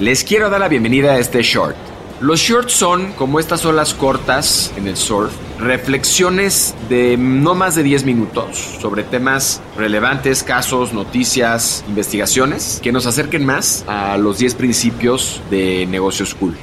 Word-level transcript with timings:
Les 0.00 0.22
quiero 0.22 0.48
dar 0.48 0.60
la 0.60 0.68
bienvenida 0.68 1.14
a 1.14 1.18
este 1.18 1.42
short. 1.42 1.74
Los 2.20 2.38
shorts 2.38 2.72
son, 2.72 3.14
como 3.14 3.40
estas 3.40 3.64
olas 3.64 3.94
cortas 3.94 4.72
en 4.76 4.86
el 4.86 4.96
surf, 4.96 5.32
reflexiones 5.58 6.76
de 6.88 7.16
no 7.16 7.56
más 7.56 7.74
de 7.74 7.82
10 7.82 8.04
minutos 8.04 8.58
sobre 8.80 9.02
temas 9.02 9.60
relevantes, 9.76 10.44
casos, 10.44 10.92
noticias, 10.92 11.84
investigaciones 11.88 12.78
que 12.80 12.92
nos 12.92 13.06
acerquen 13.06 13.44
más 13.44 13.84
a 13.88 14.16
los 14.18 14.38
10 14.38 14.54
principios 14.54 15.42
de 15.50 15.84
negocios 15.86 16.32
cool. 16.36 16.56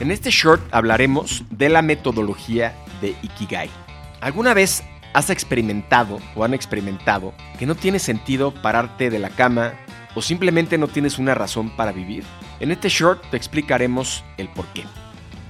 En 0.00 0.10
este 0.10 0.30
short 0.30 0.60
hablaremos 0.72 1.44
de 1.50 1.68
la 1.68 1.82
metodología 1.82 2.74
de 3.00 3.14
Ikigai. 3.22 3.70
¿Alguna 4.20 4.54
vez 4.54 4.82
has 5.12 5.30
experimentado 5.30 6.18
o 6.34 6.44
han 6.44 6.54
experimentado 6.54 7.34
que 7.58 7.66
no 7.66 7.74
tiene 7.74 7.98
sentido 7.98 8.52
pararte 8.52 9.10
de 9.10 9.18
la 9.18 9.30
cama 9.30 9.72
o 10.14 10.22
simplemente 10.22 10.78
no 10.78 10.88
tienes 10.88 11.18
una 11.18 11.34
razón 11.34 11.70
para 11.76 11.92
vivir? 11.92 12.24
En 12.60 12.70
este 12.70 12.88
short 12.88 13.22
te 13.30 13.36
explicaremos 13.36 14.24
el 14.36 14.48
por 14.48 14.66
qué. 14.68 14.84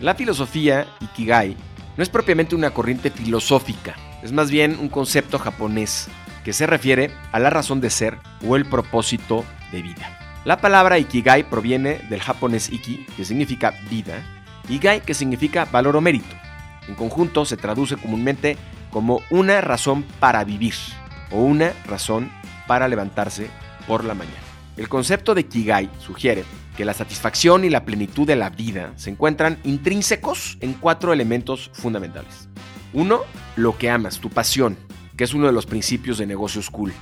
La 0.01 0.15
filosofía 0.15 0.87
Ikigai 1.01 1.57
no 1.97 2.03
es 2.03 2.09
propiamente 2.09 2.55
una 2.55 2.71
corriente 2.71 3.11
filosófica, 3.11 3.95
es 4.23 4.33
más 4.33 4.51
bien 4.51 4.79
un 4.81 4.89
concepto 4.89 5.39
japonés 5.39 6.09
que 6.45 6.53
se 6.53 6.67
refiere 6.67 7.11
a 7.33 7.39
la 7.39 7.51
razón 7.51 7.81
de 7.81 7.91
ser 7.91 8.19
o 8.47 8.57
el 8.57 8.67
propósito 8.67 9.45
de 9.73 9.83
vida. 9.83 10.19
La 10.45 10.61
palabra 10.61 10.99
Ikigai 10.99 11.49
proviene 11.51 11.99
del 12.09 12.21
japonés 12.21 12.73
Iki, 12.73 13.07
que 13.17 13.27
significa 13.27 13.75
vida, 13.91 14.23
y 14.69 14.79
Gai, 14.79 15.03
que 15.03 15.15
significa 15.15 15.67
valor 15.67 15.97
o 15.97 16.01
mérito. 16.01 16.35
En 16.89 16.95
conjunto 16.95 17.45
se 17.45 17.57
traduce 17.57 17.97
comúnmente 17.97 18.57
como 18.91 19.23
una 19.31 19.61
razón 19.61 20.05
para 20.19 20.45
vivir 20.45 20.75
o 21.31 21.41
una 21.43 21.73
razón 21.87 22.31
para 22.67 22.89
levantarse 22.89 23.49
por 23.87 24.05
la 24.05 24.15
mañana. 24.15 24.37
El 24.77 24.89
concepto 24.89 25.35
de 25.35 25.47
Kigai 25.47 25.91
sugiere 25.99 26.45
que 26.77 26.85
la 26.85 26.95
satisfacción 26.95 27.65
y 27.65 27.71
la 27.71 27.85
plenitud 27.85 28.27
de 28.27 28.37
la 28.37 28.51
vida 28.51 28.93
se 28.97 29.11
encuentran 29.11 29.59
intrínsecos 29.65 30.57
en 30.61 30.75
cuatro 30.75 31.13
elementos 31.13 31.71
fundamentales. 31.75 32.49
Uno, 32.93 33.21
lo 33.57 33.77
que 33.77 33.91
amas, 33.91 34.19
tu 34.19 34.31
pasión, 34.31 34.77
que 35.17 35.25
es 35.25 35.35
uno 35.35 35.47
de 35.47 35.53
los 35.53 35.67
principios 35.67 36.19
de 36.19 36.27
negocios 36.27 36.71
cool. 36.71 36.93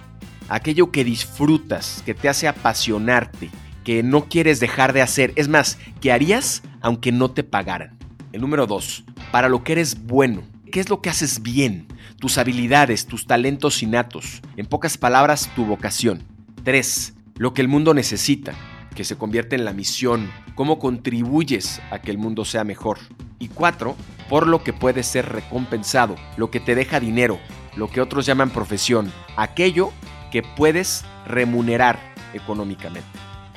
Aquello 0.48 0.90
que 0.90 1.04
disfrutas, 1.04 2.02
que 2.04 2.14
te 2.14 2.28
hace 2.28 2.48
apasionarte, 2.48 3.50
que 3.84 4.02
no 4.02 4.24
quieres 4.24 4.60
dejar 4.60 4.92
de 4.92 5.02
hacer, 5.02 5.32
es 5.36 5.48
más, 5.48 5.78
que 6.00 6.12
harías 6.12 6.62
aunque 6.80 7.12
no 7.12 7.30
te 7.30 7.44
pagaran. 7.44 7.96
El 8.32 8.40
número 8.40 8.66
dos, 8.66 9.04
para 9.30 9.48
lo 9.48 9.62
que 9.62 9.72
eres 9.72 10.04
bueno, 10.04 10.42
¿Qué 10.70 10.80
es 10.80 10.90
lo 10.90 11.00
que 11.00 11.08
haces 11.08 11.42
bien? 11.42 11.86
Tus 12.18 12.36
habilidades, 12.36 13.06
tus 13.06 13.26
talentos 13.26 13.82
innatos. 13.82 14.42
En 14.56 14.66
pocas 14.66 14.98
palabras, 14.98 15.50
tu 15.56 15.64
vocación. 15.64 16.22
3. 16.64 17.14
Lo 17.36 17.54
que 17.54 17.62
el 17.62 17.68
mundo 17.68 17.94
necesita, 17.94 18.52
que 18.94 19.04
se 19.04 19.16
convierte 19.16 19.56
en 19.56 19.64
la 19.64 19.72
misión. 19.72 20.30
Cómo 20.54 20.78
contribuyes 20.78 21.80
a 21.90 22.00
que 22.00 22.10
el 22.10 22.18
mundo 22.18 22.44
sea 22.44 22.64
mejor. 22.64 22.98
Y 23.38 23.48
4. 23.48 23.96
Por 24.28 24.46
lo 24.46 24.62
que 24.62 24.74
puedes 24.74 25.06
ser 25.06 25.26
recompensado, 25.30 26.16
lo 26.36 26.50
que 26.50 26.60
te 26.60 26.74
deja 26.74 27.00
dinero, 27.00 27.38
lo 27.76 27.88
que 27.88 28.02
otros 28.02 28.26
llaman 28.26 28.50
profesión, 28.50 29.10
aquello 29.36 29.90
que 30.30 30.42
puedes 30.42 31.04
remunerar 31.26 31.98
económicamente. 32.34 33.08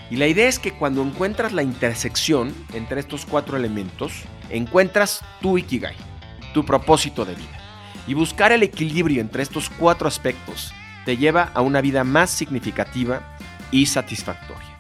Y 0.10 0.16
la 0.16 0.28
idea 0.28 0.48
es 0.48 0.60
que 0.60 0.72
cuando 0.72 1.02
encuentras 1.02 1.52
la 1.52 1.64
intersección 1.64 2.54
entre 2.74 3.02
estos 3.02 3.26
cuatro 3.26 3.58
elementos, 3.58 4.14
encuentras 4.50 5.22
tu 5.42 5.58
Ikigai 5.58 6.11
tu 6.54 6.66
propósito 6.66 7.26
de 7.26 7.36
vida. 7.36 7.60
Y 8.08 8.14
buscar 8.14 8.52
el 8.52 8.64
equilibrio 8.64 9.22
entre 9.22 9.44
estos 9.44 9.70
cuatro 9.70 10.08
aspectos 10.08 10.74
te 11.06 11.18
lleva 11.18 11.52
a 11.54 11.62
una 11.62 11.82
vida 11.82 12.04
más 12.04 12.30
significativa 12.30 13.36
y 13.72 13.86
satisfactoria. 13.86 14.72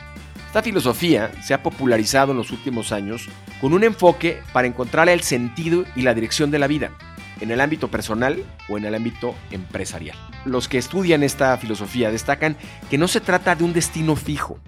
Esta 0.47 0.63
filosofía 0.63 1.31
se 1.41 1.53
ha 1.53 1.63
popularizado 1.63 2.31
en 2.31 2.37
los 2.37 2.51
últimos 2.51 2.91
años 2.91 3.29
con 3.61 3.73
un 3.73 3.83
enfoque 3.83 4.41
para 4.51 4.67
encontrar 4.67 5.07
el 5.07 5.21
sentido 5.21 5.85
y 5.95 6.01
la 6.01 6.13
dirección 6.13 6.51
de 6.51 6.59
la 6.59 6.67
vida, 6.67 6.91
en 7.39 7.51
el 7.51 7.61
ámbito 7.61 7.87
personal 7.87 8.43
o 8.67 8.77
en 8.77 8.83
el 8.83 8.93
ámbito 8.93 9.33
empresarial. 9.51 10.17
Los 10.43 10.67
que 10.67 10.77
estudian 10.77 11.23
esta 11.23 11.57
filosofía 11.57 12.11
destacan 12.11 12.57
que 12.89 12.97
no 12.97 13.07
se 13.07 13.21
trata 13.21 13.55
de 13.55 13.63
un 13.63 13.71
destino 13.71 14.17
fijo, 14.17 14.59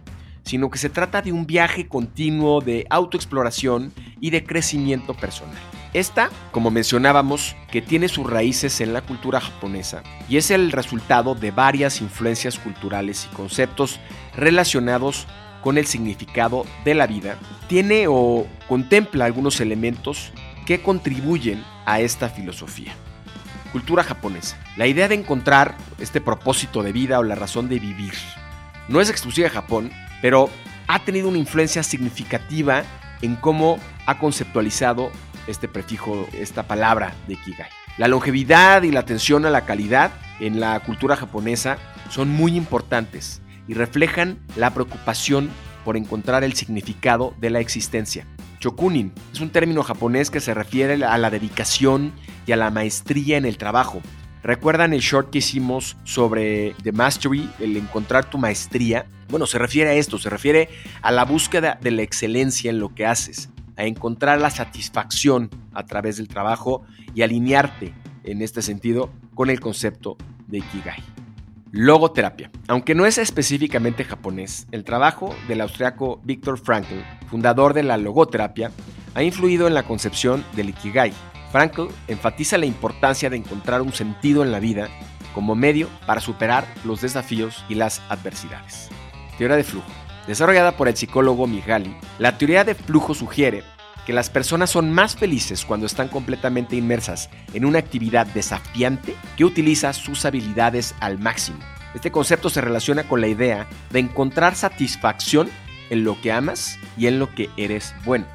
sino 0.44 0.70
que 0.70 0.78
se 0.78 0.90
trata 0.90 1.22
de 1.22 1.32
un 1.32 1.46
viaje 1.46 1.88
continuo 1.88 2.62
de 2.62 2.86
autoexploración 2.90 3.92
y 4.22 4.30
de 4.30 4.44
crecimiento 4.46 5.14
personal. 5.14 5.60
Esta, 5.94 6.32
como 6.52 6.72
mencionábamos, 6.72 7.56
que 7.72 7.82
tiene 7.82 8.08
sus 8.08 8.28
raíces 8.28 8.82
en 8.82 8.94
la 8.94 9.02
cultura 9.02 9.40
japonesa 9.40 10.02
y 10.28 10.38
es 10.38 10.50
el 10.50 10.72
resultado 10.72 11.36
de 11.36 11.52
varias 11.52 12.02
influencias 12.02 12.58
culturales 12.58 13.30
y 13.32 13.36
conceptos 13.36 14.00
relacionados 14.36 15.28
con 15.62 15.78
el 15.78 15.86
significado 15.86 16.66
de 16.84 16.96
la 16.96 17.06
vida, 17.06 17.38
tiene 17.68 18.08
o 18.08 18.48
contempla 18.68 19.26
algunos 19.26 19.62
elementos 19.62 20.34
que 20.66 20.82
contribuyen 20.82 21.64
a 21.86 22.00
esta 22.00 22.28
filosofía. 22.28 22.94
Cultura 23.72 24.04
japonesa. 24.04 24.58
La 24.78 24.88
idea 24.88 25.08
de 25.08 25.16
encontrar 25.16 25.76
este 26.00 26.22
propósito 26.22 26.84
de 26.84 26.92
vida 26.92 27.20
o 27.20 27.24
la 27.24 27.36
razón 27.36 27.70
de 27.70 27.80
vivir 27.80 28.14
no 28.88 29.00
es 29.00 29.10
exclusiva 29.10 29.48
de 29.48 29.54
Japón, 29.54 29.92
pero 30.22 30.50
ha 30.88 31.00
tenido 31.00 31.30
una 31.30 31.38
influencia 31.38 31.84
significativa 31.84 32.84
en 33.22 33.36
cómo 33.36 33.80
ha 34.06 34.20
conceptualizado 34.20 35.12
este 35.48 35.68
prefijo, 35.68 36.28
esta 36.34 36.64
palabra 36.64 37.14
de 37.28 37.36
Kigai. 37.36 37.70
La 37.98 38.08
longevidad 38.08 38.84
y 38.84 38.92
la 38.92 39.02
atención 39.02 39.46
a 39.46 39.50
la 39.50 39.66
calidad 39.66 40.12
en 40.40 40.60
la 40.60 40.80
cultura 40.80 41.16
japonesa 41.16 41.78
son 42.10 42.30
muy 42.30 42.56
importantes 42.56 43.42
y 43.68 43.74
reflejan 43.74 44.40
la 44.56 44.74
preocupación 44.74 45.50
por 45.86 45.98
encontrar 45.98 46.44
el 46.44 46.54
significado 46.54 47.34
de 47.40 47.50
la 47.50 47.60
existencia. 47.60 48.26
Chokunin 48.60 49.14
es 49.32 49.42
un 49.42 49.50
término 49.50 49.84
japonés 49.84 50.32
que 50.32 50.40
se 50.40 50.54
refiere 50.54 51.04
a 51.04 51.18
la 51.18 51.30
dedicación 51.30 52.14
y 52.48 52.54
a 52.54 52.58
la 52.58 52.72
maestría 52.72 53.38
en 53.38 53.46
el 53.46 53.58
trabajo. 53.58 54.02
¿Recuerdan 54.42 54.94
el 54.94 55.00
short 55.00 55.30
que 55.30 55.38
hicimos 55.40 55.96
sobre 56.04 56.76
The 56.84 56.92
Mastery, 56.92 57.50
el 57.60 57.78
encontrar 57.78 58.30
tu 58.30 58.38
maestría? 58.38 59.06
Bueno, 59.30 59.46
se 59.46 59.58
refiere 59.58 59.92
a 59.92 59.94
esto, 59.94 60.18
se 60.18 60.30
refiere 60.30 60.70
a 61.02 61.12
la 61.12 61.26
búsqueda 61.26 61.78
de 61.82 61.92
la 61.92 62.02
excelencia 62.02 62.70
en 62.70 62.80
lo 62.80 62.94
que 62.94 63.06
haces, 63.06 63.50
a 63.78 63.86
encontrar 63.86 64.40
la 64.40 64.50
satisfacción 64.50 65.50
a 65.74 65.86
través 65.86 66.18
del 66.18 66.28
trabajo 66.28 66.84
y 67.16 67.22
alinearte 67.22 67.94
en 68.24 68.42
este 68.42 68.62
sentido 68.62 69.12
con 69.34 69.50
el 69.50 69.60
concepto 69.60 70.18
de 70.48 70.60
Ikigai. 70.60 71.04
Logoterapia. 71.72 72.52
Aunque 72.68 72.94
no 72.94 73.06
es 73.06 73.18
específicamente 73.18 74.04
japonés, 74.04 74.68
el 74.72 74.84
trabajo 74.84 75.36
del 75.48 75.62
austriaco 75.62 76.22
Viktor 76.24 76.60
Frankl, 76.60 77.00
fundador 77.28 77.74
de 77.74 77.82
la 77.82 77.98
logoterapia, 77.98 78.72
ha 79.16 79.24
influido 79.24 79.68
en 79.68 79.74
la 79.74 79.84
concepción 79.84 80.46
del 80.56 80.70
Ikigai. 80.70 81.14
Frankl 81.52 81.88
enfatiza 82.08 82.58
la 82.58 82.68
importancia 82.68 83.30
de 83.30 83.38
encontrar 83.38 83.82
un 83.82 83.94
sentido 83.94 84.44
en 84.44 84.52
la 84.52 84.60
vida 84.60 84.88
como 85.34 85.56
medio 85.56 85.90
para 86.06 86.22
superar 86.22 86.68
los 86.84 87.02
desafíos 87.02 87.66
y 87.70 87.76
las 87.76 88.02
adversidades. 88.10 88.90
Teoría 89.38 89.58
de 89.58 89.64
flujo. 89.64 89.88
Desarrollada 90.28 90.78
por 90.78 90.88
el 90.88 90.96
psicólogo 90.96 91.48
Mihaly, 91.48 91.96
la 92.18 92.38
teoría 92.38 92.64
de 92.64 92.76
flujo 92.76 93.14
sugiere 93.14 93.64
que 94.06 94.14
las 94.14 94.30
personas 94.30 94.70
son 94.70 94.92
más 94.92 95.16
felices 95.16 95.66
cuando 95.66 95.86
están 95.86 96.10
completamente 96.10 96.76
inmersas 96.76 97.30
en 97.54 97.66
una 97.66 97.80
actividad 97.80 98.28
desafiante 98.28 99.16
que 99.38 99.46
utiliza 99.46 99.94
sus 99.94 100.26
habilidades 100.26 100.96
al 101.00 101.20
máximo. 101.20 101.60
Este 101.94 102.12
concepto 102.12 102.50
se 102.50 102.62
relaciona 102.62 103.04
con 103.04 103.22
la 103.22 103.28
idea 103.28 103.68
de 103.92 104.00
encontrar 104.00 104.56
satisfacción 104.56 105.50
en 105.90 106.04
lo 106.04 106.20
que 106.22 106.32
amas 106.32 106.80
y 106.98 107.08
en 107.08 107.20
lo 107.20 107.34
que 107.34 107.50
eres 107.56 107.94
bueno. 108.04 108.26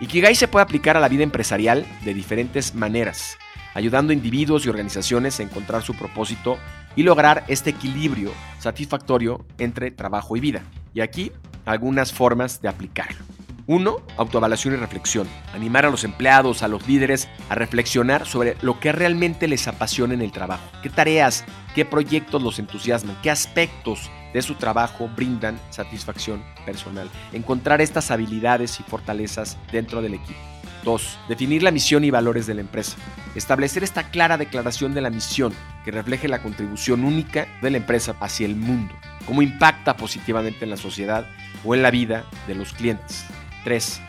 Ikigai 0.00 0.34
se 0.34 0.48
puede 0.48 0.64
aplicar 0.64 0.96
a 0.96 1.00
la 1.00 1.08
vida 1.08 1.22
empresarial 1.22 1.86
de 2.04 2.12
diferentes 2.12 2.74
maneras, 2.74 3.38
ayudando 3.74 4.10
a 4.10 4.14
individuos 4.14 4.66
y 4.66 4.68
organizaciones 4.68 5.38
a 5.38 5.44
encontrar 5.44 5.82
su 5.82 5.94
propósito 5.94 6.58
y 6.96 7.04
lograr 7.04 7.44
este 7.46 7.70
equilibrio 7.70 8.32
satisfactorio 8.58 9.46
entre 9.58 9.92
trabajo 9.92 10.36
y 10.36 10.40
vida. 10.40 10.62
Y 10.92 11.00
aquí 11.00 11.30
algunas 11.64 12.12
formas 12.12 12.60
de 12.60 12.68
aplicarlo. 12.68 13.31
Uno, 13.72 14.02
autoevaluación 14.18 14.74
y 14.74 14.76
reflexión. 14.76 15.26
Animar 15.54 15.86
a 15.86 15.90
los 15.90 16.04
empleados, 16.04 16.62
a 16.62 16.68
los 16.68 16.86
líderes 16.86 17.30
a 17.48 17.54
reflexionar 17.54 18.26
sobre 18.26 18.54
lo 18.60 18.78
que 18.78 18.92
realmente 18.92 19.48
les 19.48 19.66
apasiona 19.66 20.12
en 20.12 20.20
el 20.20 20.30
trabajo. 20.30 20.62
¿Qué 20.82 20.90
tareas, 20.90 21.46
qué 21.74 21.86
proyectos 21.86 22.42
los 22.42 22.58
entusiasman? 22.58 23.16
¿Qué 23.22 23.30
aspectos 23.30 24.10
de 24.34 24.42
su 24.42 24.56
trabajo 24.56 25.08
brindan 25.16 25.58
satisfacción 25.70 26.44
personal? 26.66 27.08
Encontrar 27.32 27.80
estas 27.80 28.10
habilidades 28.10 28.78
y 28.78 28.82
fortalezas 28.82 29.56
dentro 29.72 30.02
del 30.02 30.12
equipo. 30.12 30.38
2. 30.84 31.18
Definir 31.30 31.62
la 31.62 31.70
misión 31.70 32.04
y 32.04 32.10
valores 32.10 32.46
de 32.46 32.52
la 32.52 32.60
empresa. 32.60 32.98
Establecer 33.34 33.82
esta 33.82 34.10
clara 34.10 34.36
declaración 34.36 34.92
de 34.92 35.00
la 35.00 35.08
misión 35.08 35.54
que 35.86 35.92
refleje 35.92 36.28
la 36.28 36.42
contribución 36.42 37.06
única 37.06 37.46
de 37.62 37.70
la 37.70 37.78
empresa 37.78 38.16
hacia 38.20 38.44
el 38.44 38.54
mundo, 38.54 38.94
cómo 39.26 39.40
impacta 39.40 39.96
positivamente 39.96 40.64
en 40.64 40.70
la 40.70 40.76
sociedad 40.76 41.26
o 41.64 41.74
en 41.74 41.80
la 41.80 41.90
vida 41.90 42.26
de 42.46 42.54
los 42.54 42.74
clientes. 42.74 43.24
3. 43.64 44.00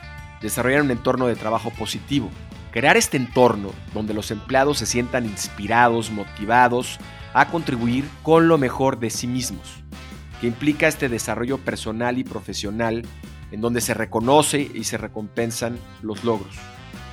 Desarrollar 0.42 0.82
un 0.82 0.92
entorno 0.92 1.28
de 1.28 1.36
trabajo 1.36 1.72
positivo. 1.72 2.30
Crear 2.72 2.98
este 2.98 3.18
entorno 3.18 3.72
donde 3.94 4.14
los 4.14 4.32
empleados 4.32 4.80
se 4.80 4.86
sientan 4.86 5.26
inspirados, 5.26 6.12
motivados 6.12 7.00
a 7.34 7.48
contribuir 7.48 8.06
con 8.22 8.48
lo 8.48 8.58
mejor 8.58 9.00
de 9.00 9.10
sí 9.10 9.28
mismos, 9.28 9.84
que 10.42 10.48
implica 10.48 10.88
este 10.88 11.10
desarrollo 11.10 11.58
personal 11.58 12.18
y 12.18 12.24
profesional 12.24 13.04
en 13.52 13.62
donde 13.62 13.82
se 13.82 13.94
reconoce 13.94 14.72
y 14.74 14.84
se 14.84 14.98
recompensan 14.98 15.78
los 16.02 16.24
logros. 16.24 16.56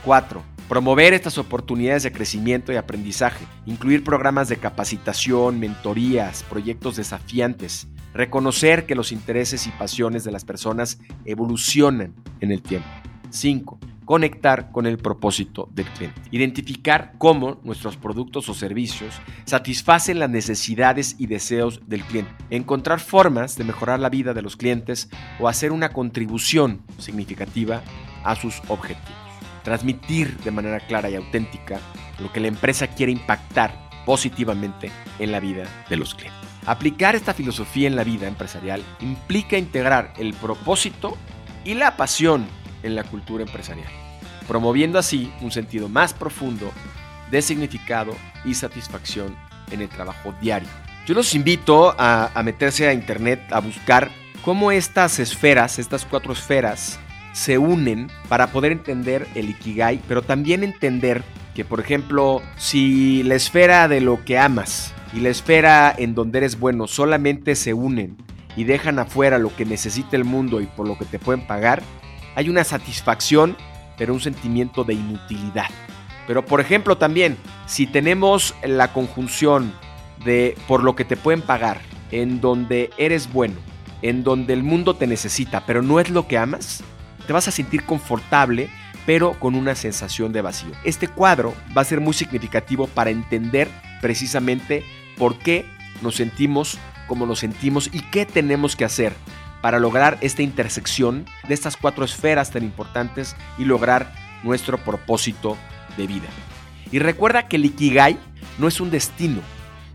4. 0.05 0.43
Promover 0.69 1.13
estas 1.13 1.37
oportunidades 1.37 2.05
de 2.05 2.13
crecimiento 2.13 2.73
y 2.73 2.77
aprendizaje, 2.77 3.45
incluir 3.67 4.05
programas 4.05 4.49
de 4.49 4.57
capacitación, 4.57 5.59
mentorías, 5.59 6.43
proyectos 6.45 6.97
desafiantes, 6.97 7.89
reconocer 8.15 8.87
que 8.87 8.95
los 8.95 9.13
intereses 9.13 9.67
y 9.67 9.71
pasiones 9.71 10.25
de 10.25 10.33
las 10.33 10.45
personas 10.45 10.99
evolucionan 11.25 12.15
en 12.41 12.53
el 12.53 12.63
tiempo. 12.63 12.89
5 13.31 13.79
conectar 14.11 14.73
con 14.73 14.87
el 14.87 14.99
propósito 14.99 15.69
del 15.73 15.87
cliente. 15.87 16.21
Identificar 16.33 17.13
cómo 17.17 17.61
nuestros 17.63 17.97
productos 17.97 18.49
o 18.49 18.55
servicios 18.55 19.15
satisfacen 19.45 20.19
las 20.19 20.29
necesidades 20.29 21.15
y 21.17 21.29
deseos 21.29 21.83
del 21.87 22.03
cliente. 22.03 22.33
Encontrar 22.51 22.99
formas 22.99 23.57
de 23.57 23.63
mejorar 23.63 24.01
la 24.01 24.09
vida 24.09 24.35
de 24.35 24.43
los 24.43 24.57
clientes 24.57 25.09
o 25.39 25.47
hacer 25.47 25.71
una 25.71 25.91
contribución 25.91 26.83
significativa 26.99 27.83
a 28.25 28.35
sus 28.35 28.61
objetivos. 28.67 29.15
Transmitir 29.63 30.37
de 30.39 30.51
manera 30.51 30.81
clara 30.81 31.09
y 31.09 31.15
auténtica 31.15 31.79
lo 32.19 32.33
que 32.33 32.41
la 32.41 32.49
empresa 32.49 32.89
quiere 32.89 33.13
impactar 33.13 33.73
positivamente 34.05 34.91
en 35.21 35.31
la 35.31 35.39
vida 35.39 35.69
de 35.89 35.97
los 35.97 36.17
clientes. 36.17 36.50
Aplicar 36.67 37.17
esta 37.17 37.35
filosofía 37.35 37.89
en 37.89 37.97
la 37.97 38.05
vida 38.05 38.29
empresarial 38.29 38.83
implica 39.01 39.57
integrar 39.57 40.13
el 40.19 40.35
propósito 40.35 41.17
y 41.65 41.75
la 41.75 41.97
pasión 41.97 42.47
en 42.83 42.95
la 42.95 43.05
cultura 43.05 43.45
empresarial, 43.45 43.91
promoviendo 44.47 44.99
así 44.99 45.33
un 45.41 45.51
sentido 45.51 45.89
más 45.89 46.13
profundo 46.13 46.71
de 47.31 47.43
significado 47.43 48.15
y 48.45 48.55
satisfacción 48.55 49.37
en 49.71 49.81
el 49.81 49.89
trabajo 49.89 50.35
diario. 50.41 50.69
Yo 51.07 51.15
los 51.15 51.35
invito 51.35 51.95
a, 51.99 52.31
meterse 52.45 52.89
a 52.89 52.93
internet 52.93 53.41
a 53.51 53.61
buscar 53.61 54.11
cómo 54.45 54.71
estas 54.71 55.19
esferas, 55.19 55.79
estas 55.79 56.05
cuatro 56.05 56.33
esferas, 56.33 56.99
se 57.33 57.59
unen 57.59 58.11
para 58.29 58.49
poder 58.49 58.73
entender 58.73 59.27
el 59.35 59.51
Ikigai, 59.51 60.01
pero 60.07 60.23
también 60.23 60.65
entender 60.65 61.23
que, 61.55 61.65
por 61.65 61.81
ejemplo, 61.81 62.43
si 62.57 63.23
la 63.23 63.37
esfera 63.37 63.89
de 63.89 64.01
lo 64.01 64.25
que 64.25 64.39
amas 64.39 64.93
y 65.13 65.21
la 65.21 65.31
esfera 65.31 65.95
en 65.97 66.15
donde 66.15 66.39
eres 66.39 66.59
bueno 66.59 66.87
solamente 66.87 67.55
se 67.55 67.75
unen 67.75 68.17
y 68.57 68.65
dejan 68.65 68.99
afuera 68.99 69.39
lo 69.39 69.55
que 69.55 69.65
necesita 69.65 70.17
el 70.17 70.25
mundo 70.25 70.61
y 70.61 70.67
por 70.67 70.87
lo 70.87 70.99
que 70.99 71.05
te 71.05 71.19
pueden 71.19 71.47
pagar, 71.47 71.83
hay 72.35 72.49
una 72.49 72.65
satisfacción, 72.65 73.57
pero 73.97 74.15
un 74.15 74.21
sentimiento 74.21 74.85
de 74.85 74.95
inutilidad. 74.95 75.69
Pero 76.27 76.45
por 76.45 76.61
ejemplo 76.61 76.97
también, 76.97 77.37
si 77.67 77.87
tenemos 77.87 78.55
la 78.63 78.93
conjunción 78.93 79.73
de 80.25 80.57
por 80.69 80.83
lo 80.83 80.95
que 80.95 81.05
te 81.05 81.17
pueden 81.17 81.43
pagar, 81.43 81.81
en 82.11 82.41
donde 82.41 82.91
eres 82.99 83.33
bueno, 83.33 83.55
en 84.03 84.25
donde 84.25 84.53
el 84.53 84.63
mundo 84.63 84.95
te 84.95 85.07
necesita, 85.07 85.65
pero 85.67 85.83
no 85.83 86.01
es 86.01 86.11
lo 86.11 86.27
que 86.27 86.39
amas, 86.39 86.83
te 87.27 87.33
vas 87.33 87.49
a 87.49 87.53
sentir 87.53 87.85
confortable, 87.85 88.71
pero 89.07 89.39
con 89.39 89.55
una 89.55 89.75
sensación 89.75 90.33
de 90.33 90.43
vacío. 90.43 90.73
Este 90.85 91.09
cuadro 91.09 91.55
va 91.77 91.83
a 91.83 91.87
ser 91.87 92.01
muy 92.01 92.15
significativo 92.15 92.87
para 92.87 93.11
entender 93.11 93.69
precisamente 94.01 94.85
por 95.21 95.37
qué 95.37 95.67
nos 96.01 96.17
sentimos 96.17 96.79
como 97.07 97.27
nos 97.27 97.41
sentimos 97.41 97.91
y 97.93 98.01
qué 98.01 98.25
tenemos 98.25 98.75
que 98.75 98.87
hacer 98.87 99.13
para 99.61 99.79
lograr 99.79 100.17
esta 100.23 100.43
intersección 100.43 101.27
de 101.47 101.53
estas 101.53 101.77
cuatro 101.77 102.07
esferas 102.07 102.51
tan 102.51 102.65
importantes 102.65 103.37
y 103.59 103.65
lograr 103.65 104.15
nuestro 104.43 104.79
propósito 104.79 105.59
de 105.99 106.07
vida. 106.07 106.29
Y 106.91 107.01
recuerda 107.01 107.49
que 107.49 107.57
el 107.57 107.67
Ikigai 107.67 108.17
no 108.59 108.67
es 108.67 108.81
un 108.81 108.91
destino, 108.91 109.43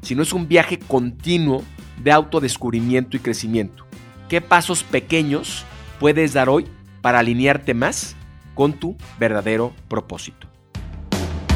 sino 0.04 0.22
es 0.22 0.32
un 0.32 0.48
viaje 0.48 0.78
continuo 0.78 1.64
de 2.04 2.12
autodescubrimiento 2.12 3.18
y 3.18 3.22
crecimiento. 3.22 3.88
¿Qué 4.30 4.42
pasos 4.42 4.84
pequeños 4.84 5.66
puedes 6.00 6.34
dar 6.34 6.50
hoy 6.50 6.68
para 7.02 7.18
alinearte 7.18 7.74
más 7.74 8.16
con 8.54 8.74
tu 8.74 8.96
verdadero 9.18 9.74
propósito? 9.88 10.45